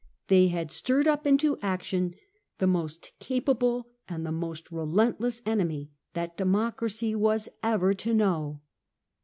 They 0.29 0.47
had 0.47 0.71
stirred, 0.71 1.07
up 1.07 1.27
into 1.27 1.59
action 1.61 2.15
the 2.57 2.65
most 2.65 3.11
capable 3.19 3.87
and 4.09 4.25
the 4.25 4.31
most 4.31 4.71
relentless 4.71 5.43
enemy 5.45 5.91
that 6.13 6.37
the 6.37 6.43
Democracy 6.45 7.13
was 7.13 7.49
ever 7.61 7.93
to 7.93 8.11
know. 8.11 8.61